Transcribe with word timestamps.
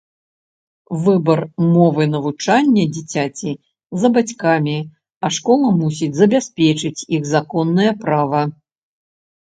Выбар 1.03 1.41
мовы 1.73 2.07
навучання 2.15 2.83
дзіцяці 2.95 3.51
за 4.05 4.13
бацькамі, 4.17 4.75
а 5.25 5.35
школа 5.39 5.67
мусіць 5.81 6.13
забяспечыць 6.25 6.99
іх 7.15 7.21
законнае 7.37 7.91
права. 8.05 8.41